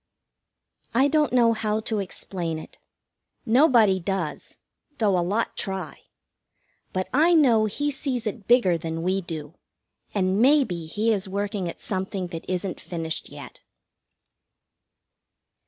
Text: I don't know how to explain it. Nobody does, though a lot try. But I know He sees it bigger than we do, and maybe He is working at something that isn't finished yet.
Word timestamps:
I 0.95 1.07
don't 1.09 1.31
know 1.31 1.53
how 1.53 1.79
to 1.81 1.99
explain 1.99 2.57
it. 2.57 2.79
Nobody 3.45 3.99
does, 3.99 4.57
though 4.97 5.15
a 5.15 5.21
lot 5.21 5.55
try. 5.55 5.99
But 6.91 7.07
I 7.13 7.35
know 7.35 7.65
He 7.65 7.91
sees 7.91 8.25
it 8.25 8.47
bigger 8.47 8.79
than 8.79 9.03
we 9.03 9.21
do, 9.21 9.53
and 10.11 10.41
maybe 10.41 10.87
He 10.87 11.13
is 11.13 11.29
working 11.29 11.69
at 11.69 11.83
something 11.83 12.29
that 12.29 12.49
isn't 12.49 12.81
finished 12.81 13.29
yet. 13.29 13.59